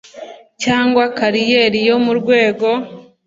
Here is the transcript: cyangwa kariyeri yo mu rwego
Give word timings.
cyangwa 0.63 1.03
kariyeri 1.17 1.79
yo 1.89 1.97
mu 2.05 2.13
rwego 2.19 2.67